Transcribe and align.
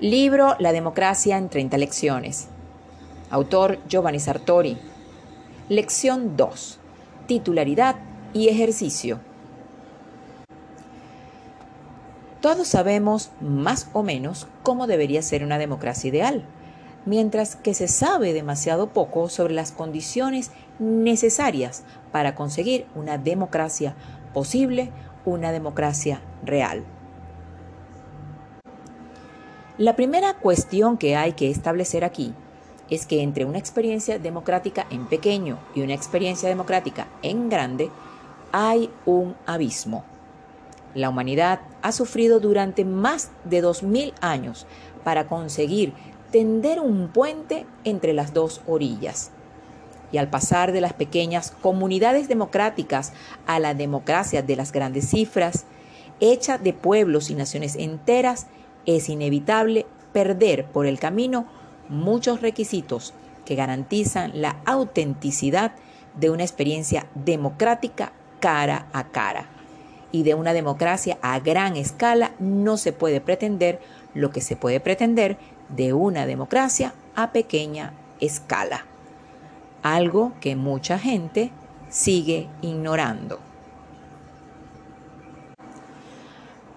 Libro 0.00 0.54
La 0.60 0.70
democracia 0.70 1.36
en 1.38 1.48
30 1.48 1.76
lecciones. 1.76 2.46
Autor 3.30 3.80
Giovanni 3.88 4.20
Sartori. 4.20 4.78
Lección 5.68 6.36
2. 6.36 6.78
Titularidad 7.26 7.96
y 8.32 8.46
ejercicio. 8.46 9.18
Todos 12.40 12.68
sabemos 12.68 13.32
más 13.40 13.88
o 13.92 14.04
menos 14.04 14.46
cómo 14.62 14.86
debería 14.86 15.20
ser 15.20 15.42
una 15.42 15.58
democracia 15.58 16.06
ideal, 16.06 16.44
mientras 17.04 17.56
que 17.56 17.74
se 17.74 17.88
sabe 17.88 18.32
demasiado 18.32 18.90
poco 18.90 19.28
sobre 19.28 19.54
las 19.54 19.72
condiciones 19.72 20.52
necesarias 20.78 21.82
para 22.12 22.36
conseguir 22.36 22.86
una 22.94 23.18
democracia 23.18 23.96
posible, 24.32 24.92
una 25.24 25.50
democracia 25.50 26.20
real. 26.44 26.84
La 29.78 29.94
primera 29.94 30.34
cuestión 30.34 30.98
que 30.98 31.14
hay 31.14 31.34
que 31.34 31.52
establecer 31.52 32.02
aquí 32.02 32.34
es 32.90 33.06
que 33.06 33.22
entre 33.22 33.44
una 33.44 33.58
experiencia 33.58 34.18
democrática 34.18 34.88
en 34.90 35.06
pequeño 35.06 35.60
y 35.72 35.82
una 35.82 35.94
experiencia 35.94 36.48
democrática 36.48 37.06
en 37.22 37.48
grande 37.48 37.88
hay 38.50 38.90
un 39.06 39.36
abismo. 39.46 40.04
La 40.96 41.08
humanidad 41.08 41.60
ha 41.80 41.92
sufrido 41.92 42.40
durante 42.40 42.84
más 42.84 43.30
de 43.44 43.60
2000 43.60 44.14
años 44.20 44.66
para 45.04 45.28
conseguir 45.28 45.92
tender 46.32 46.80
un 46.80 47.12
puente 47.12 47.64
entre 47.84 48.14
las 48.14 48.34
dos 48.34 48.62
orillas. 48.66 49.30
Y 50.10 50.18
al 50.18 50.28
pasar 50.28 50.72
de 50.72 50.80
las 50.80 50.92
pequeñas 50.92 51.52
comunidades 51.52 52.26
democráticas 52.26 53.12
a 53.46 53.60
la 53.60 53.74
democracia 53.74 54.42
de 54.42 54.56
las 54.56 54.72
grandes 54.72 55.08
cifras, 55.08 55.66
hecha 56.18 56.58
de 56.58 56.72
pueblos 56.72 57.30
y 57.30 57.36
naciones 57.36 57.76
enteras, 57.76 58.48
es 58.88 59.10
inevitable 59.10 59.84
perder 60.12 60.64
por 60.64 60.86
el 60.86 60.98
camino 60.98 61.46
muchos 61.90 62.40
requisitos 62.40 63.12
que 63.44 63.54
garantizan 63.54 64.40
la 64.40 64.56
autenticidad 64.64 65.72
de 66.18 66.30
una 66.30 66.42
experiencia 66.42 67.06
democrática 67.14 68.12
cara 68.40 68.86
a 68.94 69.08
cara. 69.08 69.46
Y 70.10 70.22
de 70.22 70.32
una 70.32 70.54
democracia 70.54 71.18
a 71.20 71.38
gran 71.38 71.76
escala 71.76 72.32
no 72.38 72.78
se 72.78 72.94
puede 72.94 73.20
pretender 73.20 73.78
lo 74.14 74.30
que 74.30 74.40
se 74.40 74.56
puede 74.56 74.80
pretender 74.80 75.36
de 75.68 75.92
una 75.92 76.24
democracia 76.24 76.94
a 77.14 77.30
pequeña 77.30 77.92
escala. 78.20 78.86
Algo 79.82 80.32
que 80.40 80.56
mucha 80.56 80.98
gente 80.98 81.50
sigue 81.90 82.48
ignorando. 82.62 83.38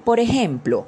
Por 0.03 0.19
ejemplo, 0.19 0.87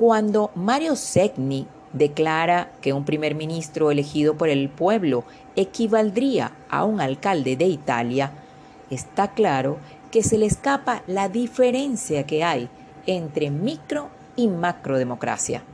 cuando 0.00 0.50
Mario 0.54 0.96
Segni 0.96 1.66
declara 1.92 2.72
que 2.80 2.94
un 2.94 3.04
primer 3.04 3.34
ministro 3.34 3.90
elegido 3.90 4.34
por 4.34 4.48
el 4.48 4.70
pueblo 4.70 5.24
equivaldría 5.56 6.52
a 6.70 6.84
un 6.84 7.02
alcalde 7.02 7.54
de 7.54 7.66
Italia, 7.66 8.32
está 8.88 9.32
claro 9.34 9.76
que 10.10 10.22
se 10.22 10.38
le 10.38 10.46
escapa 10.46 11.02
la 11.06 11.28
diferencia 11.28 12.24
que 12.24 12.42
hay 12.42 12.70
entre 13.04 13.50
micro 13.50 14.08
y 14.36 14.48
macrodemocracia. 14.48 15.64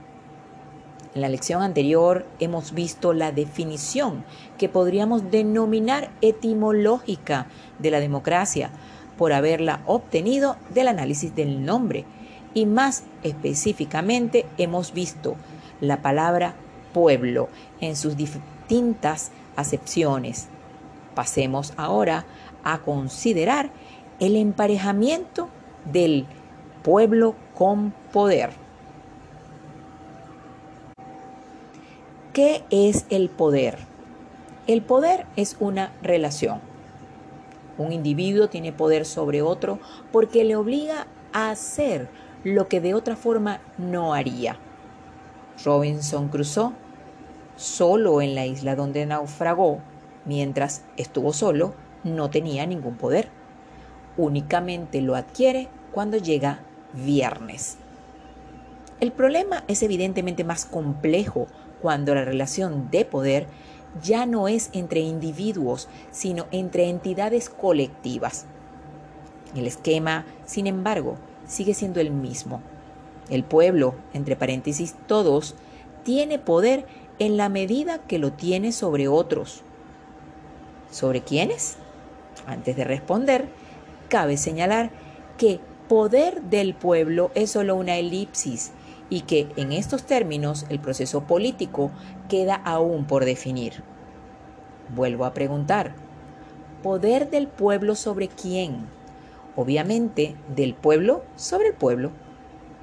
En 1.15 1.21
la 1.21 1.29
lección 1.29 1.63
anterior 1.63 2.27
hemos 2.41 2.75
visto 2.75 3.13
la 3.13 3.31
definición 3.31 4.25
que 4.59 4.69
podríamos 4.69 5.31
denominar 5.31 6.11
etimológica 6.21 7.47
de 7.79 7.93
la 7.93 8.01
democracia 8.01 8.71
por 9.17 9.33
haberla 9.33 9.83
obtenido 9.87 10.57
del 10.71 10.89
análisis 10.89 11.33
del 11.37 11.65
nombre 11.65 12.07
y 12.57 12.65
más 12.65 13.05
específicamente 13.23 14.47
hemos 14.57 14.95
visto 14.95 15.37
la 15.83 16.01
palabra 16.01 16.55
pueblo 16.95 17.51
en 17.83 17.97
sus 17.97 18.17
distintas 18.17 19.31
acepciones. 19.57 20.49
Pasemos 21.15 21.75
ahora 21.77 22.25
a 22.65 22.79
considerar 22.79 23.69
el 24.21 24.37
emparejamiento 24.37 25.51
del 25.93 26.25
pueblo 26.83 27.35
con 27.55 27.93
poder. 28.11 28.49
¿Qué 32.33 32.65
es 32.71 33.05
el 33.11 33.29
poder? 33.29 33.77
El 34.67 34.81
poder 34.81 35.27
es 35.37 35.59
una 35.61 35.93
relación. 36.01 36.63
Un 37.77 37.93
individuo 37.93 38.49
tiene 38.49 38.73
poder 38.73 39.05
sobre 39.05 39.43
otro 39.43 39.79
porque 40.11 40.43
le 40.43 40.57
obliga 40.57 41.07
a 41.35 41.51
hacer 41.51 42.09
lo 42.45 42.69
que 42.69 42.81
de 42.81 42.95
otra 42.95 43.17
forma 43.17 43.61
no 43.79 44.15
haría. 44.15 44.57
Robinson 45.65 46.29
Crusoe, 46.29 46.73
solo 47.57 48.21
en 48.21 48.35
la 48.35 48.47
isla 48.47 48.77
donde 48.77 49.07
naufragó, 49.07 49.81
mientras 50.25 50.85
estuvo 50.97 51.33
solo, 51.33 51.75
no 52.05 52.31
tenía 52.31 52.67
ningún 52.67 52.97
poder. 52.97 53.29
Únicamente 54.17 55.01
lo 55.01 55.17
adquiere 55.17 55.69
cuando 55.93 56.19
llega 56.19 56.61
viernes. 56.93 57.79
El 59.01 59.13
problema 59.13 59.65
es 59.69 59.83
evidentemente 59.83 60.45
más 60.45 60.65
complejo 60.65 61.49
cuando 61.83 62.15
la 62.15 62.25
relación 62.25 62.91
de 62.91 63.05
poder 63.05 63.47
ya 64.03 64.27
no 64.27 64.49
es 64.49 64.71
entre 64.73 65.01
individuos, 65.01 65.89
sino 66.11 66.47
entre 66.51 66.89
entidades 66.89 67.51
colectivas. 67.51 68.47
El 69.55 69.67
esquema, 69.67 70.25
sin 70.45 70.67
embargo, 70.67 71.17
sigue 71.47 71.75
siendo 71.75 72.01
el 72.01 72.11
mismo. 72.11 72.61
El 73.29 73.45
pueblo, 73.45 73.95
entre 74.13 74.37
paréntesis 74.37 74.95
todos, 75.07 75.55
tiene 76.05 76.39
poder 76.39 76.87
en 77.19 77.37
la 77.37 77.49
medida 77.49 77.99
que 77.99 78.19
lo 78.19 78.33
tiene 78.33 78.73
sobre 78.73 79.09
otros. 79.09 79.63
¿Sobre 80.91 81.23
quiénes? 81.23 81.77
Antes 82.47 82.77
de 82.77 82.85
responder, 82.85 83.49
cabe 84.09 84.37
señalar 84.37 84.91
que 85.39 85.61
poder 85.89 86.43
del 86.43 86.75
pueblo 86.75 87.31
es 87.35 87.51
solo 87.51 87.77
una 87.77 87.97
elipsis 87.97 88.73
y 89.11 89.23
que 89.23 89.49
en 89.57 89.73
estos 89.73 90.05
términos 90.05 90.67
el 90.69 90.79
proceso 90.79 91.23
político 91.25 91.91
queda 92.29 92.55
aún 92.55 93.05
por 93.05 93.25
definir. 93.25 93.83
Vuelvo 94.95 95.25
a 95.25 95.33
preguntar, 95.33 95.95
¿poder 96.83 97.31
del 97.31 97.49
pueblo 97.49 97.95
sobre 97.95 98.29
quién? 98.29 98.96
Obviamente, 99.57 100.37
del 100.55 100.75
pueblo 100.75 101.25
sobre 101.35 101.69
el 101.69 101.75
pueblo. 101.75 102.11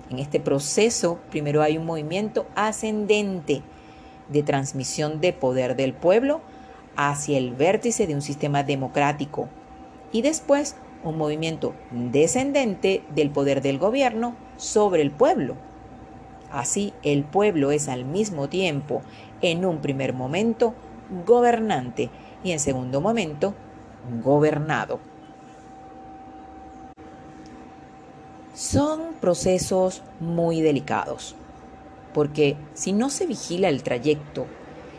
En 0.09 0.19
este 0.19 0.39
proceso, 0.39 1.19
primero 1.29 1.61
hay 1.61 1.77
un 1.77 1.85
movimiento 1.85 2.47
ascendente 2.55 3.61
de 4.29 4.43
transmisión 4.43 5.21
de 5.21 5.33
poder 5.33 5.75
del 5.75 5.93
pueblo 5.93 6.41
hacia 6.95 7.37
el 7.37 7.53
vértice 7.53 8.07
de 8.07 8.15
un 8.15 8.21
sistema 8.21 8.63
democrático 8.63 9.49
y 10.11 10.21
después 10.21 10.75
un 11.03 11.17
movimiento 11.17 11.73
descendente 11.91 13.03
del 13.13 13.29
poder 13.29 13.61
del 13.61 13.77
gobierno 13.77 14.35
sobre 14.57 15.01
el 15.01 15.11
pueblo. 15.11 15.55
Así, 16.51 16.93
el 17.03 17.23
pueblo 17.23 17.71
es 17.71 17.87
al 17.87 18.05
mismo 18.05 18.47
tiempo, 18.47 19.01
en 19.41 19.65
un 19.65 19.79
primer 19.79 20.13
momento, 20.13 20.75
gobernante 21.25 22.09
y 22.43 22.51
en 22.51 22.59
segundo 22.59 23.01
momento, 23.01 23.53
gobernado. 24.23 24.99
Son 28.53 29.15
procesos 29.19 30.03
muy 30.19 30.61
delicados, 30.61 31.35
porque 32.13 32.55
si 32.75 32.93
no 32.93 33.09
se 33.09 33.25
vigila 33.25 33.67
el 33.67 33.81
trayecto, 33.81 34.45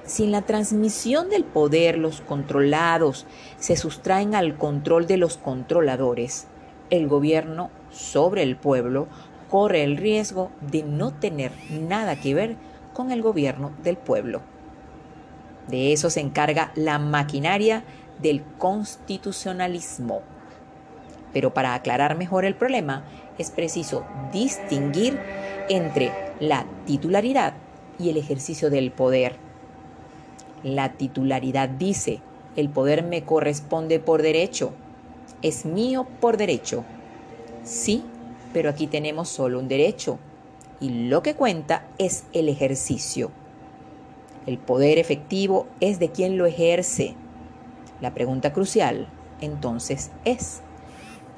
si 0.04 0.24
en 0.24 0.32
la 0.32 0.42
transmisión 0.42 1.30
del 1.30 1.44
poder 1.44 1.96
los 1.96 2.20
controlados 2.20 3.26
se 3.60 3.76
sustraen 3.76 4.34
al 4.34 4.58
control 4.58 5.06
de 5.06 5.18
los 5.18 5.36
controladores, 5.36 6.48
el 6.90 7.06
gobierno 7.06 7.70
sobre 7.92 8.42
el 8.42 8.56
pueblo 8.56 9.06
corre 9.48 9.84
el 9.84 9.98
riesgo 9.98 10.50
de 10.60 10.82
no 10.82 11.12
tener 11.12 11.52
nada 11.70 12.20
que 12.20 12.34
ver 12.34 12.56
con 12.92 13.12
el 13.12 13.22
gobierno 13.22 13.70
del 13.84 13.96
pueblo. 13.96 14.42
De 15.68 15.92
eso 15.92 16.10
se 16.10 16.20
encarga 16.20 16.72
la 16.74 16.98
maquinaria 16.98 17.84
del 18.20 18.42
constitucionalismo. 18.58 20.22
Pero 21.32 21.54
para 21.54 21.74
aclarar 21.74 22.16
mejor 22.16 22.44
el 22.44 22.54
problema, 22.54 23.04
es 23.38 23.50
preciso 23.50 24.04
distinguir 24.32 25.18
entre 25.68 26.12
la 26.40 26.66
titularidad 26.86 27.54
y 27.98 28.10
el 28.10 28.16
ejercicio 28.16 28.70
del 28.70 28.90
poder. 28.90 29.36
La 30.62 30.92
titularidad 30.92 31.68
dice, 31.68 32.20
el 32.56 32.68
poder 32.68 33.02
me 33.02 33.24
corresponde 33.24 33.98
por 33.98 34.22
derecho, 34.22 34.72
es 35.42 35.64
mío 35.64 36.06
por 36.20 36.36
derecho. 36.36 36.84
Sí, 37.64 38.04
pero 38.52 38.70
aquí 38.70 38.86
tenemos 38.86 39.28
solo 39.28 39.58
un 39.58 39.68
derecho 39.68 40.18
y 40.80 41.08
lo 41.08 41.22
que 41.22 41.34
cuenta 41.34 41.86
es 41.98 42.24
el 42.32 42.48
ejercicio. 42.48 43.30
El 44.46 44.58
poder 44.58 44.98
efectivo 44.98 45.66
es 45.80 45.98
de 45.98 46.10
quien 46.10 46.36
lo 46.36 46.46
ejerce. 46.46 47.14
La 48.00 48.12
pregunta 48.12 48.52
crucial 48.52 49.08
entonces 49.40 50.10
es, 50.24 50.62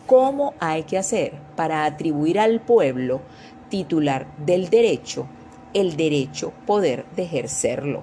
cómo 0.06 0.54
hay 0.60 0.84
que 0.84 0.98
hacer 0.98 1.34
para 1.56 1.84
atribuir 1.84 2.38
al 2.38 2.60
pueblo 2.60 3.20
titular 3.68 4.26
del 4.38 4.70
derecho 4.70 5.26
el 5.74 5.96
derecho 5.96 6.52
poder 6.66 7.04
de 7.16 7.24
ejercerlo? 7.24 8.02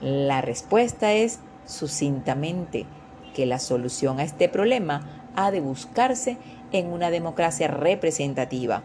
La 0.00 0.40
respuesta 0.40 1.12
es 1.12 1.38
sucintamente 1.64 2.86
que 3.34 3.46
la 3.46 3.58
solución 3.58 4.18
a 4.18 4.24
este 4.24 4.48
problema 4.48 5.22
ha 5.36 5.50
de 5.50 5.60
buscarse 5.60 6.36
en 6.72 6.88
una 6.88 7.10
democracia 7.10 7.68
representativa, 7.68 8.82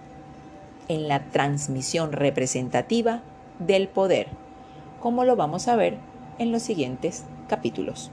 en 0.88 1.07
la 1.07 1.25
transmisión 1.31 2.11
representativa 2.11 3.21
del 3.59 3.88
poder, 3.88 4.27
como 5.01 5.25
lo 5.25 5.35
vamos 5.35 5.67
a 5.67 5.75
ver 5.75 5.97
en 6.38 6.51
los 6.51 6.61
siguientes 6.61 7.25
capítulos. 7.50 8.11